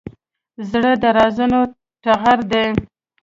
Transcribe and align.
زړه 0.69 0.91
د 1.01 1.03
رازونو 1.17 1.59
ټغر 2.03 2.39
دی. 2.51 2.65